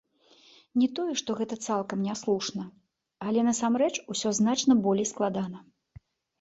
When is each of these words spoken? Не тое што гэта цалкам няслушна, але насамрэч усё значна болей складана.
Не 0.83 0.87
тое 0.99 1.13
што 1.21 1.35
гэта 1.41 1.57
цалкам 1.67 1.99
няслушна, 2.07 2.63
але 3.27 3.39
насамрэч 3.53 3.93
усё 4.17 4.29
значна 4.41 4.81
болей 4.89 5.07
складана. 5.15 5.59